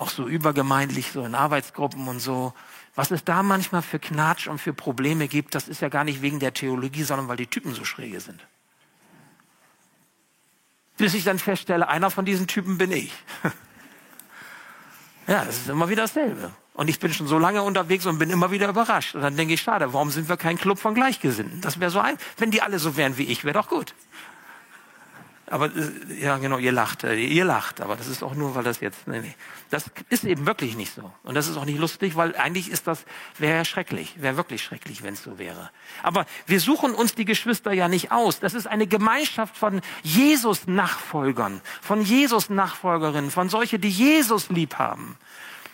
[0.00, 2.54] Auch so übergemeindlich, so in Arbeitsgruppen und so.
[2.94, 6.22] Was es da manchmal für Knatsch und für Probleme gibt, das ist ja gar nicht
[6.22, 8.40] wegen der Theologie, sondern weil die Typen so schräge sind.
[10.96, 13.12] Bis ich dann feststelle, einer von diesen Typen bin ich.
[15.26, 16.50] ja, das ist immer wieder dasselbe.
[16.72, 19.14] Und ich bin schon so lange unterwegs und bin immer wieder überrascht.
[19.14, 21.60] Und dann denke ich, schade, warum sind wir kein Club von Gleichgesinnten?
[21.60, 23.94] Das wäre so ein, wenn die alle so wären wie ich, wäre doch gut.
[25.50, 28.62] Aber äh, ja, genau, ihr lacht, äh, ihr lacht, aber das ist auch nur, weil
[28.62, 29.34] das jetzt, nee, nee.
[29.68, 31.12] Das ist eben wirklich nicht so.
[31.24, 33.04] Und das ist auch nicht lustig, weil eigentlich ist das,
[33.36, 35.70] wäre ja schrecklich, wäre wirklich schrecklich, wenn es so wäre.
[36.04, 38.38] Aber wir suchen uns die Geschwister ja nicht aus.
[38.38, 45.18] Das ist eine Gemeinschaft von Jesus-Nachfolgern, von Jesus-Nachfolgerinnen, von solche, die Jesus lieb haben.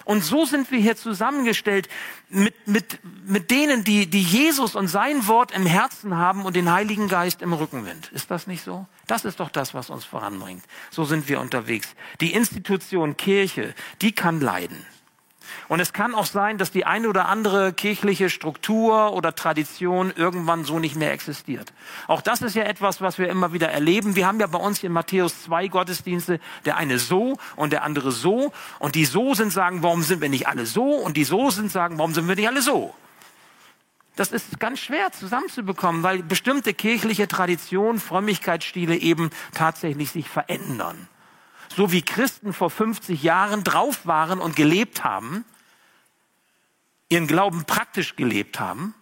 [0.06, 1.88] Und so sind wir hier zusammengestellt
[2.28, 6.70] mit, mit, mit denen, die, die Jesus und sein Wort im Herzen haben und den
[6.72, 8.12] Heiligen Geist im Rückenwind.
[8.12, 8.86] Ist das nicht so?
[9.08, 10.62] Das ist doch das, was uns voranbringt.
[10.92, 11.88] So sind wir unterwegs.
[12.20, 14.86] Die Institution Kirche, die kann leiden.
[15.68, 20.64] Und es kann auch sein, dass die eine oder andere kirchliche Struktur oder Tradition irgendwann
[20.64, 21.72] so nicht mehr existiert.
[22.06, 24.16] Auch das ist ja etwas, was wir immer wieder erleben.
[24.16, 28.12] Wir haben ja bei uns in Matthäus zwei Gottesdienste, der eine so und der andere
[28.12, 28.52] so.
[28.78, 30.94] Und die so sind sagen, warum sind wir nicht alle so?
[30.94, 32.94] Und die so sind sagen, warum sind wir nicht alle so?
[34.16, 41.08] Das ist ganz schwer zusammenzubekommen, weil bestimmte kirchliche Traditionen, Frömmigkeitsstile eben tatsächlich sich verändern.
[41.74, 45.44] So wie Christen vor 50 Jahren drauf waren und gelebt haben,
[47.08, 48.94] ihren Glauben praktisch gelebt haben,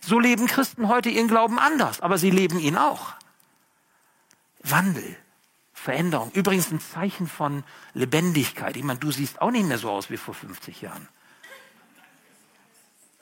[0.00, 3.14] so leben Christen heute ihren Glauben anders, aber sie leben ihn auch.
[4.60, 5.16] Wandel,
[5.72, 8.76] Veränderung, übrigens ein Zeichen von Lebendigkeit.
[8.76, 11.08] Ich meine, du siehst auch nicht mehr so aus wie vor 50 Jahren.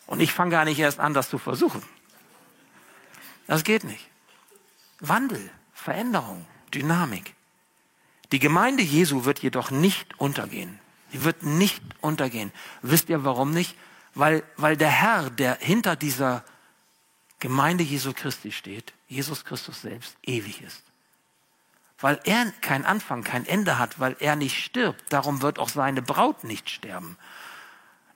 [0.06, 1.82] Und ich fange gar nicht erst an, das zu versuchen.
[3.46, 4.08] Das geht nicht.
[5.00, 7.34] Wandel, Veränderung, Dynamik.
[8.32, 10.78] Die Gemeinde Jesu wird jedoch nicht untergehen.
[11.12, 12.52] Die wird nicht untergehen.
[12.82, 13.76] Wisst ihr warum nicht?
[14.14, 16.44] Weil, weil der Herr, der hinter dieser
[17.40, 20.82] Gemeinde Jesu Christi steht, Jesus Christus selbst, ewig ist.
[21.98, 25.02] Weil er kein Anfang, kein Ende hat, weil er nicht stirbt.
[25.12, 27.16] Darum wird auch seine Braut nicht sterben.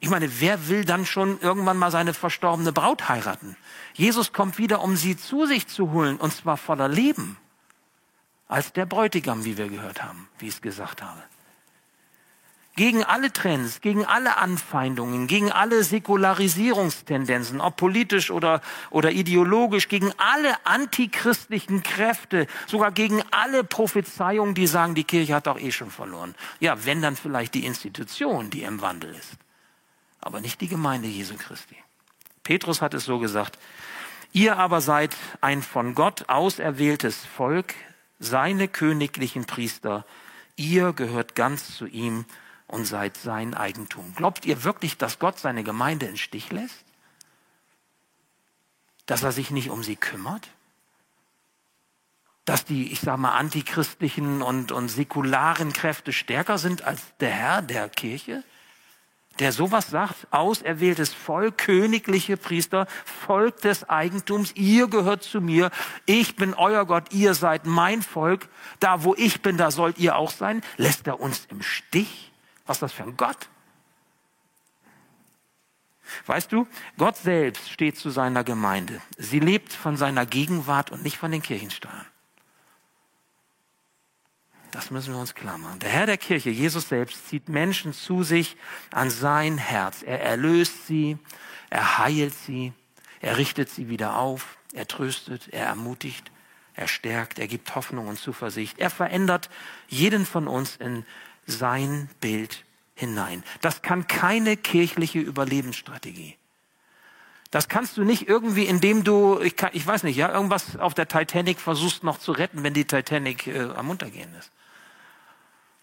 [0.01, 3.57] Ich meine, wer will dann schon irgendwann mal seine verstorbene Braut heiraten?
[3.95, 7.39] Jesus kommt wieder, um sie zu sich zu holen, und zwar voller Leben.
[8.47, 11.23] Als der Bräutigam, wie wir gehört haben, wie ich es gesagt habe
[12.77, 20.13] gegen alle Trends, gegen alle Anfeindungen, gegen alle Säkularisierungstendenzen, ob politisch oder, oder ideologisch, gegen
[20.17, 25.91] alle antichristlichen Kräfte, sogar gegen alle Prophezeiungen, die sagen, die Kirche hat doch eh schon
[25.91, 26.35] verloren.
[26.59, 29.35] Ja, wenn dann vielleicht die Institution, die im Wandel ist,
[30.21, 31.77] aber nicht die Gemeinde Jesu Christi.
[32.43, 33.59] Petrus hat es so gesagt,
[34.33, 37.75] ihr aber seid ein von Gott auserwähltes Volk,
[38.19, 40.05] seine königlichen Priester,
[40.57, 42.25] ihr gehört ganz zu ihm
[42.67, 44.15] und seid sein Eigentum.
[44.15, 46.85] Glaubt ihr wirklich, dass Gott seine Gemeinde in Stich lässt?
[49.07, 50.49] Dass er sich nicht um sie kümmert?
[52.45, 57.63] Dass die, ich sage mal, antichristlichen und, und säkularen Kräfte stärker sind als der Herr
[57.63, 58.43] der Kirche?
[59.41, 65.71] Der sowas sagt, auserwähltes Volk, königliche Priester, Volk des Eigentums, ihr gehört zu mir,
[66.07, 70.17] ich bin euer Gott, ihr seid mein Volk, da wo ich bin, da sollt ihr
[70.17, 70.63] auch sein.
[70.77, 72.31] Lässt er uns im Stich?
[72.67, 73.49] Was ist das für ein Gott?
[76.27, 79.01] Weißt du, Gott selbst steht zu seiner Gemeinde.
[79.17, 82.07] Sie lebt von seiner Gegenwart und nicht von den Kirchensteuern.
[84.75, 85.79] Das müssen wir uns klar machen.
[85.79, 88.57] Der Herr der Kirche, Jesus selbst, zieht Menschen zu sich
[88.91, 90.03] an sein Herz.
[90.03, 91.17] Er erlöst sie,
[91.71, 92.73] er heilt sie,
[93.21, 96.33] er richtet sie wieder auf, er tröstet, er ermutigt,
[96.75, 98.81] er stärkt, er gibt Hoffnung und Zuversicht.
[98.81, 99.49] Er verändert
[99.87, 101.07] jeden von uns in
[101.47, 102.65] sein Bild
[102.97, 103.45] hinein.
[103.61, 106.37] Das kann keine kirchliche Überlebensstrategie.
[107.53, 110.95] Das kannst du nicht irgendwie, indem du, ich, kann, ich weiß nicht, ja, irgendwas auf
[110.95, 114.51] der Titanic versuchst noch zu retten, wenn die Titanic äh, am Untergehen ist.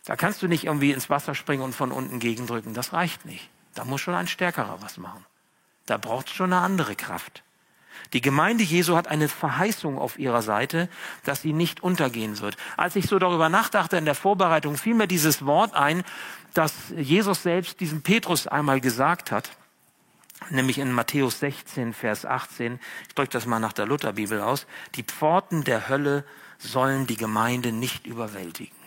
[0.05, 2.73] Da kannst du nicht irgendwie ins Wasser springen und von unten gegendrücken.
[2.73, 3.49] Das reicht nicht.
[3.75, 5.25] Da muss schon ein Stärkerer was machen.
[5.85, 7.43] Da braucht es schon eine andere Kraft.
[8.13, 10.89] Die Gemeinde Jesu hat eine Verheißung auf ihrer Seite,
[11.23, 12.57] dass sie nicht untergehen wird.
[12.77, 16.03] Als ich so darüber nachdachte in der Vorbereitung, fiel mir dieses Wort ein,
[16.53, 19.51] das Jesus selbst diesem Petrus einmal gesagt hat.
[20.49, 22.79] nämlich in Matthäus 16, Vers 18.
[23.07, 24.65] Ich drücke das mal nach der Lutherbibel aus.
[24.95, 26.25] Die Pforten der Hölle
[26.57, 28.80] sollen die Gemeinde nicht überwältigen.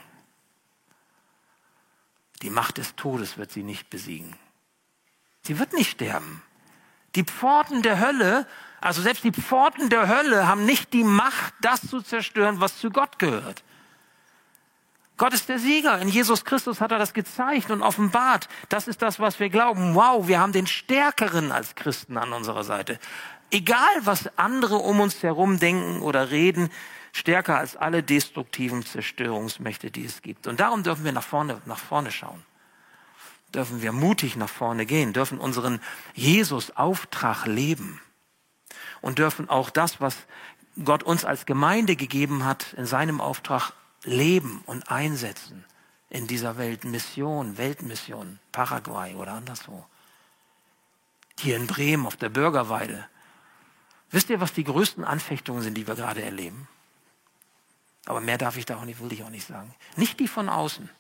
[2.44, 4.36] Die Macht des Todes wird sie nicht besiegen.
[5.40, 6.42] Sie wird nicht sterben.
[7.14, 8.46] Die Pforten der Hölle,
[8.82, 12.90] also selbst die Pforten der Hölle haben nicht die Macht, das zu zerstören, was zu
[12.90, 13.64] Gott gehört.
[15.16, 15.98] Gott ist der Sieger.
[16.00, 18.48] In Jesus Christus hat er das gezeigt und offenbart.
[18.68, 19.94] Das ist das, was wir glauben.
[19.94, 22.98] Wow, wir haben den Stärkeren als Christen an unserer Seite.
[23.50, 26.68] Egal, was andere um uns herum denken oder reden,
[27.14, 30.48] stärker als alle destruktiven Zerstörungsmächte, die es gibt.
[30.48, 32.44] Und darum dürfen wir nach vorne, nach vorne schauen.
[33.54, 35.80] Dürfen wir mutig nach vorne gehen, dürfen unseren
[36.14, 38.00] Jesus-Auftrag leben
[39.00, 40.16] und dürfen auch das, was
[40.84, 43.72] Gott uns als Gemeinde gegeben hat, in seinem Auftrag
[44.02, 45.64] leben und einsetzen
[46.10, 46.84] in dieser Welt.
[46.84, 49.86] Mission, Weltmission, Paraguay oder anderswo.
[51.38, 53.06] Hier in Bremen auf der Bürgerweide.
[54.10, 56.66] Wisst ihr, was die größten Anfechtungen sind, die wir gerade erleben?
[58.06, 59.74] Aber mehr darf ich da auch nicht, will ich auch nicht sagen.
[59.96, 60.90] Nicht die von außen.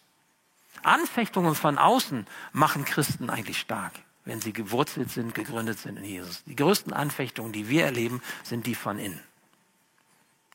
[0.82, 3.92] Anfechtungen von außen machen Christen eigentlich stark,
[4.24, 6.44] wenn sie gewurzelt sind, gegründet sind in Jesus.
[6.44, 9.20] Die größten Anfechtungen, die wir erleben, sind die von innen.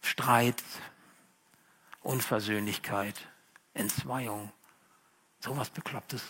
[0.02, 0.64] Streit,
[2.02, 3.16] Unversöhnlichkeit,
[3.74, 4.52] Entzweiung,
[5.40, 6.24] sowas Beklopptes.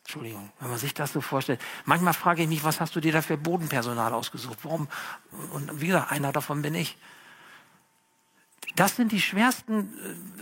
[0.00, 1.60] Entschuldigung, wenn man sich das so vorstellt.
[1.84, 4.58] Manchmal frage ich mich, was hast du dir da für Bodenpersonal ausgesucht?
[4.62, 4.88] Warum?
[5.52, 6.98] Und wie gesagt, einer davon bin ich.
[8.76, 9.92] Das sind die schwersten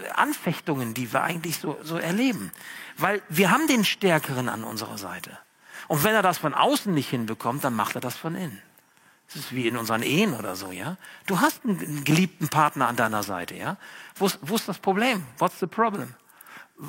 [0.05, 2.53] äh, Anfechtungen, die wir eigentlich so, so erleben.
[2.97, 5.37] Weil wir haben den Stärkeren an unserer Seite.
[5.89, 8.63] Und wenn er das von außen nicht hinbekommt, dann macht er das von innen.
[9.27, 10.97] Das ist wie in unseren Ehen oder so, ja.
[11.27, 13.77] Du hast einen geliebten Partner an deiner Seite, ja.
[14.17, 15.25] Wo ist, wo ist das Problem?
[15.39, 16.15] What's the problem?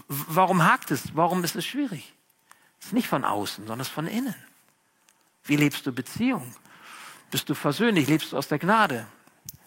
[0.07, 1.15] Warum hakt es?
[1.15, 2.13] Warum ist es schwierig?
[2.79, 4.35] Es ist nicht von außen, sondern es ist von innen.
[5.43, 6.55] Wie lebst du Beziehung?
[7.29, 8.07] Bist du versöhnlich?
[8.07, 9.05] Lebst du aus der Gnade?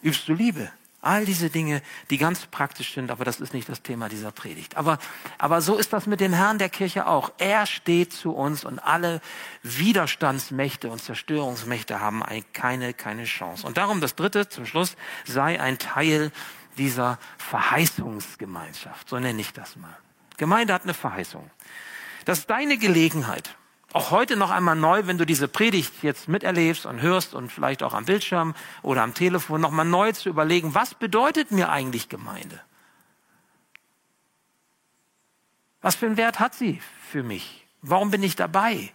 [0.01, 0.71] Übst du Liebe?
[1.01, 4.75] All diese Dinge, die ganz praktisch sind, aber das ist nicht das Thema dieser Predigt.
[4.75, 4.97] Aber,
[5.37, 7.31] aber so ist das mit dem Herrn der Kirche auch.
[7.37, 9.21] Er steht zu uns und alle
[9.61, 13.67] Widerstandsmächte und Zerstörungsmächte haben keine, keine Chance.
[13.67, 16.31] Und darum das dritte zum Schluss, sei ein Teil
[16.77, 19.07] dieser Verheißungsgemeinschaft.
[19.07, 19.95] So nenne ich das mal.
[20.37, 21.49] Gemeinde hat eine Verheißung.
[22.25, 23.55] Das ist deine Gelegenheit
[23.95, 27.81] auch heute noch einmal neu, wenn du diese Predigt jetzt miterlebst und hörst und vielleicht
[27.81, 32.09] auch am Bildschirm oder am Telefon, noch mal neu zu überlegen, was bedeutet mir eigentlich
[32.09, 32.59] Gemeinde?
[35.81, 37.65] Was für einen Wert hat sie für mich?
[37.81, 38.91] Warum bin ich dabei?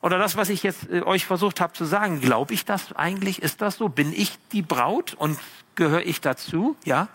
[0.00, 3.42] Oder das, was ich jetzt äh, euch versucht habe zu sagen, glaube ich das eigentlich?
[3.42, 3.90] Ist das so?
[3.90, 5.38] Bin ich die Braut und
[5.74, 6.76] gehöre ich dazu?
[6.84, 7.08] Ja?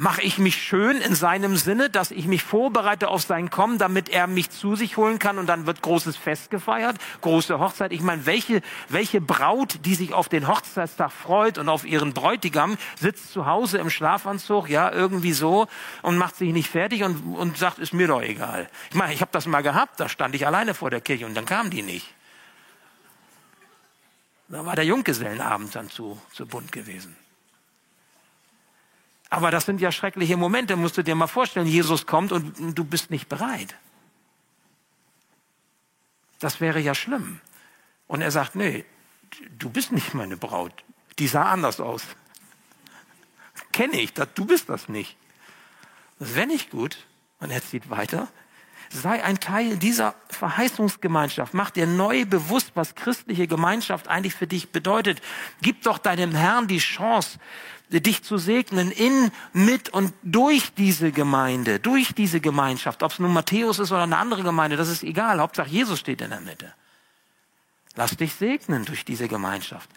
[0.00, 4.08] Mache ich mich schön in seinem Sinne, dass ich mich vorbereite auf sein Kommen, damit
[4.08, 7.90] er mich zu sich holen kann und dann wird großes Fest gefeiert, große Hochzeit.
[7.90, 12.78] Ich meine, welche, welche Braut, die sich auf den Hochzeitstag freut und auf ihren Bräutigam,
[12.94, 15.66] sitzt zu Hause im Schlafanzug, ja, irgendwie so
[16.02, 18.70] und macht sich nicht fertig und, und sagt, ist mir doch egal.
[18.90, 21.34] Ich meine, ich habe das mal gehabt, da stand ich alleine vor der Kirche und
[21.34, 22.06] dann kamen die nicht.
[24.46, 27.16] Da war der Junggesellenabend dann zu, zu bunt gewesen.
[29.30, 31.66] Aber das sind ja schreckliche Momente, musst du dir mal vorstellen.
[31.66, 33.74] Jesus kommt und du bist nicht bereit.
[36.38, 37.40] Das wäre ja schlimm.
[38.06, 38.84] Und er sagt, nee,
[39.58, 40.72] du bist nicht meine Braut.
[41.18, 42.02] Die sah anders aus.
[43.72, 45.16] Kenne ich, du bist das nicht.
[46.18, 46.96] Das wäre nicht gut.
[47.40, 48.28] Und er zieht weiter.
[48.90, 51.52] Sei ein Teil dieser Verheißungsgemeinschaft.
[51.52, 55.20] Mach dir neu bewusst, was christliche Gemeinschaft eigentlich für dich bedeutet.
[55.60, 57.38] Gib doch deinem Herrn die Chance,
[57.90, 63.02] dich zu segnen in, mit und durch diese Gemeinde, durch diese Gemeinschaft.
[63.02, 65.40] Ob es nun Matthäus ist oder eine andere Gemeinde, das ist egal.
[65.40, 66.72] Hauptsache Jesus steht in der Mitte.
[67.94, 69.90] Lass dich segnen durch diese Gemeinschaft,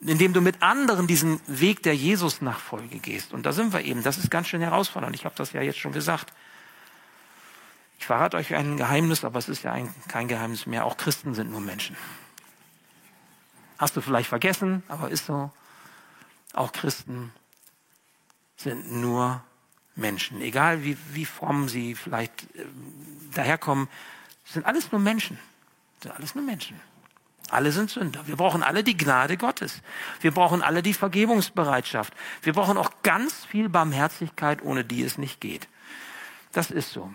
[0.00, 3.32] indem du mit anderen diesen Weg der Jesus-Nachfolge gehst.
[3.32, 4.02] Und da sind wir eben.
[4.02, 5.14] Das ist ganz schön herausfordernd.
[5.14, 6.32] Ich habe das ja jetzt schon gesagt.
[7.98, 10.84] Ich verrate euch ein Geheimnis, aber es ist ja ein, kein Geheimnis mehr.
[10.84, 11.96] Auch Christen sind nur Menschen.
[13.78, 15.50] Hast du vielleicht vergessen, aber ist so.
[16.52, 17.32] Auch Christen
[18.56, 19.42] sind nur
[19.94, 20.40] Menschen.
[20.40, 22.64] Egal wie, wie fromm sie vielleicht äh,
[23.34, 23.88] daherkommen,
[24.44, 25.38] sind alles nur Menschen.
[26.02, 26.80] Sind alles nur Menschen.
[27.50, 28.26] Alle sind Sünder.
[28.26, 29.80] Wir brauchen alle die Gnade Gottes.
[30.20, 32.12] Wir brauchen alle die Vergebungsbereitschaft.
[32.42, 35.68] Wir brauchen auch ganz viel Barmherzigkeit, ohne die es nicht geht.
[36.52, 37.14] Das ist so.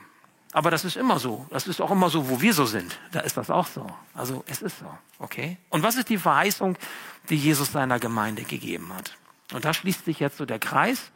[0.54, 1.46] Aber das ist immer so.
[1.50, 3.00] Das ist auch immer so, wo wir so sind.
[3.12, 3.88] Da ist das auch so.
[4.14, 4.98] Also es ist so.
[5.20, 5.58] Okay?
[5.70, 6.78] Und was ist die Verheißung,
[7.30, 9.16] die Jesus seiner Gemeinde gegeben hat?
[9.54, 11.12] Und da schließt sich jetzt so der Kreis,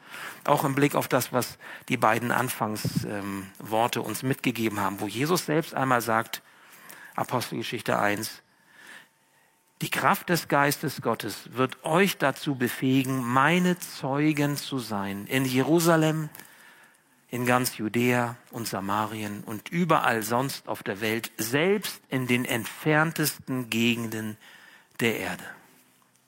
[0.45, 5.45] auch im Blick auf das, was die beiden Anfangsworte ähm, uns mitgegeben haben, wo Jesus
[5.45, 6.41] selbst einmal sagt,
[7.15, 8.41] Apostelgeschichte 1.
[9.81, 15.27] Die Kraft des Geistes Gottes wird euch dazu befähigen, meine Zeugen zu sein.
[15.27, 16.29] In Jerusalem,
[17.35, 23.69] in ganz Judäa und Samarien und überall sonst auf der Welt, selbst in den entferntesten
[23.69, 24.37] Gegenden
[25.01, 25.43] der Erde.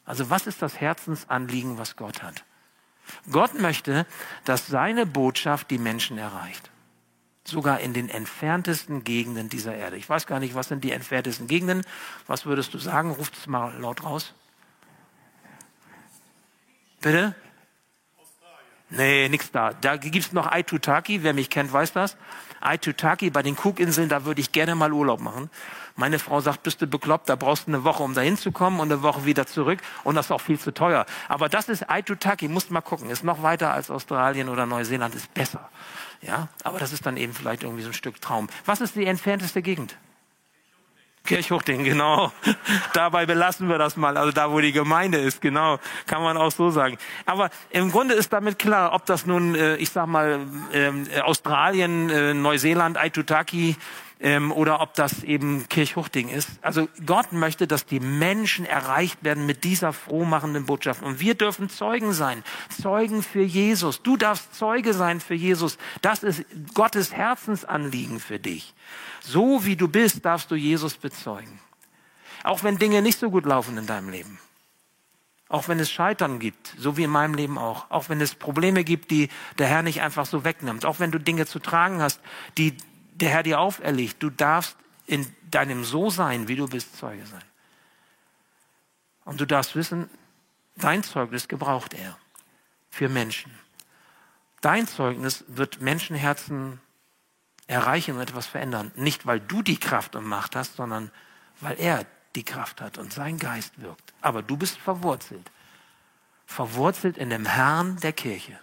[0.04, 2.44] Also was ist das Herzensanliegen, was Gott hat?
[3.32, 4.06] Gott möchte,
[4.44, 6.70] dass seine Botschaft die Menschen erreicht.
[7.46, 9.96] Sogar in den entferntesten Gegenden dieser Erde.
[9.96, 11.86] Ich weiß gar nicht, was sind die entferntesten Gegenden?
[12.28, 13.12] Was würdest du sagen?
[13.12, 14.34] Ruft es mal laut raus.
[17.00, 17.34] Bitte?
[18.90, 19.74] Nee, nix da.
[19.74, 21.24] Da gibt's noch Aitutaki.
[21.24, 22.16] Wer mich kennt, weiß das.
[22.62, 25.50] Aitutaki bei den Cookinseln, da würde ich gerne mal Urlaub machen.
[25.96, 28.92] Meine Frau sagt, bist du bekloppt, da brauchst du eine Woche, um da hinzukommen und
[28.92, 31.06] eine Woche wieder zurück und das ist auch viel zu teuer.
[31.28, 35.34] Aber das ist Aitutaki, musst mal gucken, ist noch weiter als Australien oder Neuseeland, ist
[35.34, 35.70] besser.
[36.22, 38.48] Ja, aber das ist dann eben vielleicht irgendwie so ein Stück Traum.
[38.66, 39.98] Was ist die entfernteste Gegend?
[41.28, 42.32] Kirchhochding, genau.
[42.94, 44.18] Dabei belassen wir das mal.
[44.18, 45.78] Also da, wo die Gemeinde ist, genau.
[46.08, 46.98] Kann man auch so sagen.
[47.26, 50.40] Aber im Grunde ist damit klar, ob das nun, äh, ich sag mal,
[50.74, 53.76] ähm, Australien, äh, Neuseeland, Aitutaki,
[54.20, 56.50] ähm, oder ob das eben Kirchhuchting ist.
[56.62, 61.04] Also Gott möchte, dass die Menschen erreicht werden mit dieser frohmachenden Botschaft.
[61.04, 62.44] Und wir dürfen Zeugen sein,
[62.82, 64.02] Zeugen für Jesus.
[64.02, 65.78] Du darfst Zeuge sein für Jesus.
[66.02, 68.74] Das ist Gottes Herzensanliegen für dich.
[69.22, 71.60] So wie du bist, darfst du Jesus bezeugen.
[72.44, 74.40] Auch wenn Dinge nicht so gut laufen in deinem Leben.
[75.50, 77.90] Auch wenn es Scheitern gibt, so wie in meinem Leben auch.
[77.90, 80.86] Auch wenn es Probleme gibt, die der Herr nicht einfach so wegnimmt.
[80.86, 82.20] Auch wenn du Dinge zu tragen hast,
[82.58, 82.76] die
[83.18, 84.22] der Herr dir auferlegt.
[84.22, 87.44] Du darfst in deinem So sein, wie du bist, Zeuge sein.
[89.26, 90.10] Und du darfst wissen,
[90.76, 92.18] dein Zeugnis gebraucht er
[92.90, 93.52] für Menschen.
[94.62, 96.80] Dein Zeugnis wird Menschenherzen
[97.68, 98.92] erreichen und etwas verändern.
[98.96, 101.12] Nicht, weil du die Kraft und Macht hast, sondern
[101.60, 104.14] weil er die Kraft hat und sein Geist wirkt.
[104.22, 105.52] Aber du bist verwurzelt.
[106.46, 108.58] Verwurzelt in dem Herrn der Kirche,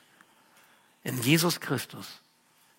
[1.03, 2.23] in Jesus Christus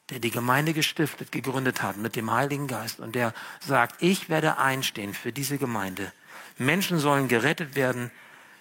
[0.10, 4.58] der die Gemeinde gestiftet, gegründet hat mit dem Heiligen Geist und der sagt, ich werde
[4.58, 6.12] einstehen für diese Gemeinde.
[6.58, 8.12] Menschen sollen gerettet werden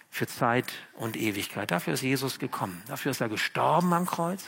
[0.09, 1.71] für Zeit und Ewigkeit.
[1.71, 2.81] Dafür ist Jesus gekommen.
[2.87, 4.43] Dafür ist er gestorben am Kreuz,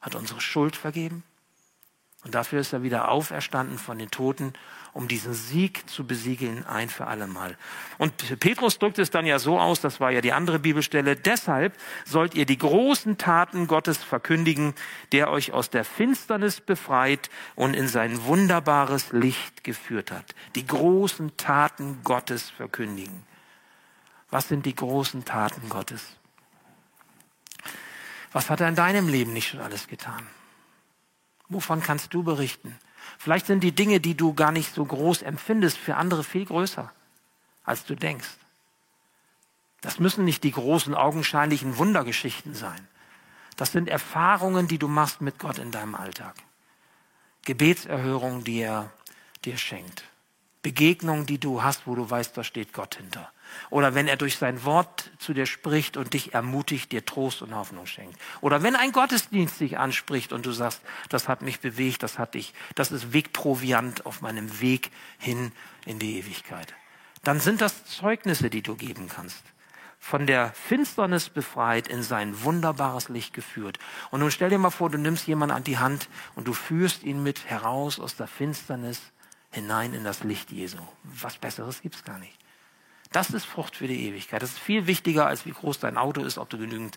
[0.00, 1.22] hat unsere Schuld vergeben
[2.28, 4.52] und dafür ist er wieder auferstanden von den Toten
[4.98, 7.56] um diesen Sieg zu besiegeln ein für allemal.
[7.98, 11.76] Und Petrus drückt es dann ja so aus, das war ja die andere Bibelstelle, deshalb
[12.04, 14.74] sollt ihr die großen Taten Gottes verkündigen,
[15.12, 20.34] der euch aus der Finsternis befreit und in sein wunderbares Licht geführt hat.
[20.56, 23.24] Die großen Taten Gottes verkündigen.
[24.30, 26.04] Was sind die großen Taten Gottes?
[28.32, 30.26] Was hat er in deinem Leben nicht schon alles getan?
[31.48, 32.76] Wovon kannst du berichten?
[33.18, 36.92] Vielleicht sind die Dinge, die du gar nicht so groß empfindest, für andere viel größer,
[37.64, 38.28] als du denkst.
[39.80, 42.86] Das müssen nicht die großen, augenscheinlichen Wundergeschichten sein.
[43.56, 46.34] Das sind Erfahrungen, die du machst mit Gott in deinem Alltag.
[47.44, 48.92] Gebetserhörungen, die er
[49.44, 50.04] dir schenkt.
[50.62, 53.32] Begegnungen, die du hast, wo du weißt, da steht Gott hinter.
[53.70, 57.54] Oder wenn er durch sein Wort zu dir spricht und dich ermutigt, dir Trost und
[57.54, 58.18] Hoffnung schenkt.
[58.40, 62.34] Oder wenn ein Gottesdienst dich anspricht und du sagst, das hat mich bewegt, das hat
[62.34, 65.52] dich, das ist Wegproviant auf meinem Weg hin
[65.84, 66.74] in die Ewigkeit.
[67.22, 69.42] Dann sind das Zeugnisse, die du geben kannst.
[69.98, 73.78] Von der Finsternis befreit, in sein wunderbares Licht geführt.
[74.10, 77.02] Und nun stell dir mal vor, du nimmst jemanden an die Hand und du führst
[77.02, 79.00] ihn mit heraus aus der Finsternis
[79.50, 80.78] hinein in das Licht Jesu.
[81.02, 82.38] Was Besseres gibt's gar nicht.
[83.12, 84.42] Das ist Frucht für die Ewigkeit.
[84.42, 86.96] Das ist viel wichtiger, als wie groß dein Auto ist, ob du genügend,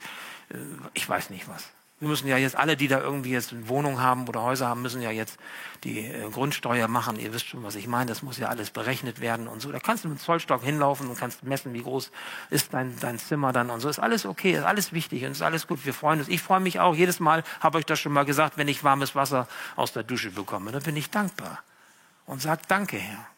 [0.50, 0.58] äh,
[0.94, 1.70] ich weiß nicht was.
[2.02, 4.82] Wir müssen ja jetzt alle, die da irgendwie jetzt eine Wohnung haben oder Häuser haben,
[4.82, 5.38] müssen ja jetzt
[5.84, 7.20] die äh, Grundsteuer machen.
[7.20, 8.08] Ihr wisst schon, was ich meine.
[8.08, 9.72] Das muss ja alles berechnet werden und so.
[9.72, 12.10] Da kannst du mit dem Zollstock hinlaufen und kannst messen, wie groß
[12.50, 13.88] ist dein, dein Zimmer dann und so.
[13.88, 15.86] Ist alles okay, ist alles wichtig und ist alles gut.
[15.86, 16.28] Wir freuen uns.
[16.28, 16.96] Ich freue mich auch.
[16.96, 20.32] Jedes Mal habe ich das schon mal gesagt, wenn ich warmes Wasser aus der Dusche
[20.32, 20.72] bekomme.
[20.72, 21.60] Dann bin ich dankbar
[22.26, 23.31] und sage Danke, Herr.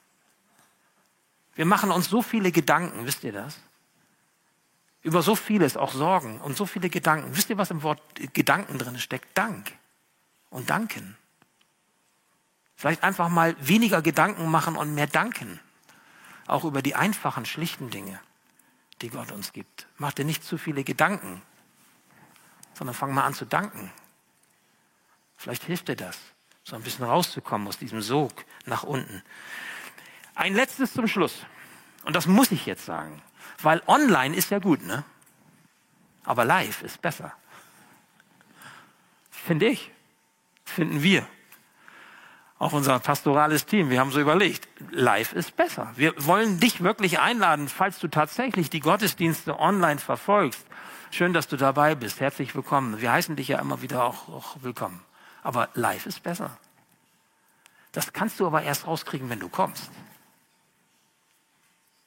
[1.55, 3.59] Wir machen uns so viele Gedanken, wisst ihr das?
[5.01, 7.35] Über so vieles, auch Sorgen und so viele Gedanken.
[7.35, 8.01] Wisst ihr, was im Wort
[8.33, 9.37] Gedanken drin steckt?
[9.37, 9.71] Dank
[10.49, 11.17] und danken.
[12.75, 15.59] Vielleicht einfach mal weniger Gedanken machen und mehr danken.
[16.47, 18.19] Auch über die einfachen, schlichten Dinge,
[19.01, 19.87] die Gott uns gibt.
[19.97, 21.41] Mach dir nicht zu viele Gedanken,
[22.73, 23.91] sondern fang mal an zu danken.
[25.37, 26.17] Vielleicht hilft dir das,
[26.63, 28.33] so ein bisschen rauszukommen aus diesem Sog
[28.65, 29.23] nach unten.
[30.35, 31.45] Ein letztes zum Schluss.
[32.05, 33.21] Und das muss ich jetzt sagen.
[33.61, 35.03] Weil online ist ja gut, ne?
[36.23, 37.33] Aber live ist besser.
[39.29, 39.91] Finde ich.
[40.65, 41.27] Finden wir.
[42.63, 45.91] auch unser pastorales Team, wir haben so überlegt, live ist besser.
[45.95, 50.65] Wir wollen dich wirklich einladen, falls du tatsächlich die Gottesdienste online verfolgst.
[51.11, 52.21] Schön, dass du dabei bist.
[52.21, 53.01] Herzlich willkommen.
[53.01, 55.01] Wir heißen dich ja immer wieder auch, auch willkommen.
[55.43, 56.57] Aber live ist besser.
[57.91, 59.91] Das kannst du aber erst rauskriegen, wenn du kommst.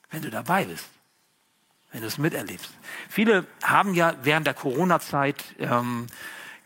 [0.09, 0.87] Wenn du dabei bist.
[1.91, 2.71] Wenn du es miterlebst.
[3.09, 6.07] Viele haben ja während der Corona-Zeit ähm,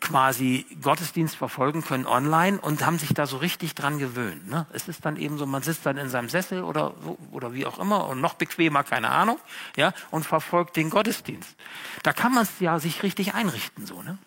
[0.02, 4.50] quasi Gottesdienst verfolgen können online und haben sich da so richtig dran gewöhnt.
[4.50, 4.66] Ne?
[4.74, 6.96] Es ist dann eben so, man sitzt dann in seinem Sessel oder,
[7.32, 9.40] oder wie auch immer und noch bequemer, keine Ahnung,
[9.78, 11.56] ja, und verfolgt den Gottesdienst.
[12.04, 14.18] Da kann man es ja sich richtig einrichten, so, ne?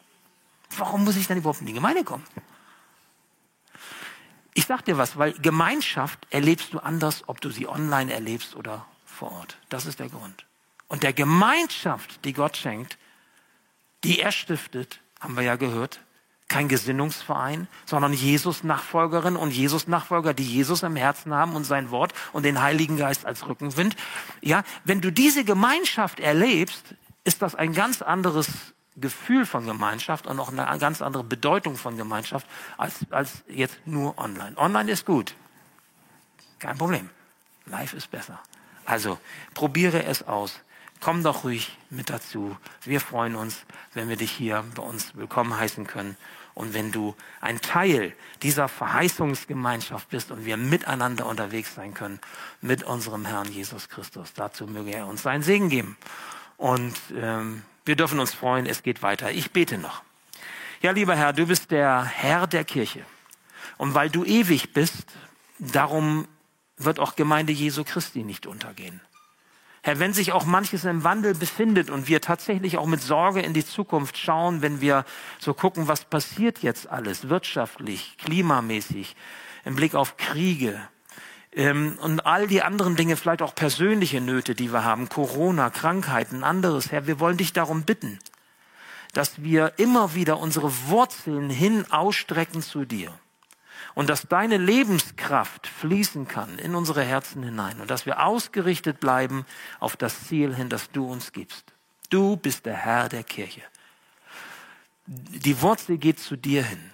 [0.76, 2.24] Warum muss ich dann überhaupt in die Gemeinde kommen?
[4.54, 8.86] Ich sag dir was, weil Gemeinschaft erlebst du anders, ob du sie online erlebst oder
[9.14, 9.56] vor Ort.
[9.68, 10.44] Das ist der Grund.
[10.88, 12.98] Und der Gemeinschaft, die Gott schenkt,
[14.04, 16.00] die er stiftet, haben wir ja gehört,
[16.48, 22.44] kein Gesinnungsverein, sondern Jesus-Nachfolgerin und Jesus-Nachfolger, die Jesus im Herzen haben und sein Wort und
[22.44, 23.96] den Heiligen Geist als Rückenwind.
[24.42, 26.94] Ja, wenn du diese Gemeinschaft erlebst,
[27.24, 28.48] ist das ein ganz anderes
[28.96, 32.46] Gefühl von Gemeinschaft und auch eine ganz andere Bedeutung von Gemeinschaft
[32.76, 34.56] als, als jetzt nur online.
[34.56, 35.34] Online ist gut.
[36.58, 37.10] Kein Problem.
[37.66, 38.38] Live ist besser.
[38.85, 39.18] Also
[39.55, 40.61] probiere es aus.
[41.01, 42.57] Komm doch ruhig mit dazu.
[42.82, 46.16] Wir freuen uns, wenn wir dich hier bei uns willkommen heißen können
[46.55, 52.20] und wenn du ein Teil dieser Verheißungsgemeinschaft bist und wir miteinander unterwegs sein können
[52.61, 54.32] mit unserem Herrn Jesus Christus.
[54.35, 55.97] Dazu möge er uns seinen Segen geben.
[56.57, 59.30] Und ähm, wir dürfen uns freuen, es geht weiter.
[59.30, 60.03] Ich bete noch.
[60.80, 63.05] Ja, lieber Herr, du bist der Herr der Kirche.
[63.76, 65.07] Und weil du ewig bist,
[65.59, 66.28] darum
[66.77, 69.01] wird auch Gemeinde Jesu Christi nicht untergehen.
[69.83, 73.53] Herr, wenn sich auch manches im Wandel befindet und wir tatsächlich auch mit Sorge in
[73.53, 75.05] die Zukunft schauen, wenn wir
[75.39, 79.14] so gucken, was passiert jetzt alles wirtschaftlich, klimamäßig,
[79.66, 80.81] im Blick auf Kriege
[81.53, 86.45] ähm, und all die anderen Dinge, vielleicht auch persönliche Nöte, die wir haben, Corona, Krankheiten,
[86.45, 88.18] anderes, Herr, wir wollen dich darum bitten,
[89.12, 93.12] dass wir immer wieder unsere Wurzeln hin ausstrecken zu dir
[93.95, 99.47] und dass deine Lebenskraft fließen kann in unsere Herzen hinein und dass wir ausgerichtet bleiben
[99.81, 101.72] auf das Ziel hin, das du uns gibst.
[102.11, 103.62] Du bist der Herr der Kirche.
[105.07, 106.91] Die Wurzel geht zu dir hin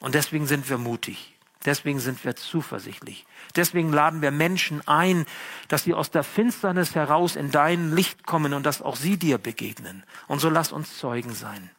[0.00, 1.32] und deswegen sind wir mutig.
[1.64, 3.24] Deswegen sind wir zuversichtlich.
[3.54, 5.26] Deswegen laden wir Menschen ein,
[5.68, 9.38] dass sie aus der Finsternis heraus in dein Licht kommen und dass auch sie dir
[9.38, 10.02] begegnen.
[10.26, 11.70] Und so lass uns Zeugen sein.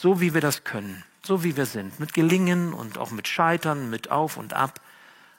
[0.00, 3.90] So wie wir das können so wie wir sind, mit Gelingen und auch mit Scheitern,
[3.90, 4.80] mit Auf und Ab.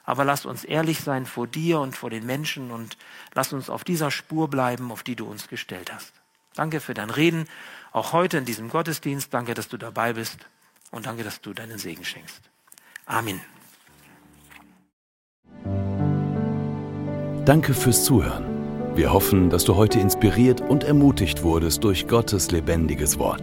[0.04, 2.96] Aber lass uns ehrlich sein vor dir und vor den Menschen und
[3.34, 6.12] lass uns auf dieser Spur bleiben, auf die du uns gestellt hast.
[6.54, 7.46] Danke für dein Reden,
[7.92, 9.32] auch heute in diesem Gottesdienst.
[9.32, 10.38] Danke, dass du dabei bist
[10.90, 12.40] und danke, dass du deinen Segen schenkst.
[13.06, 13.40] Amen.
[17.44, 18.96] Danke fürs Zuhören.
[18.96, 23.42] Wir hoffen, dass du heute inspiriert und ermutigt wurdest durch Gottes lebendiges Wort.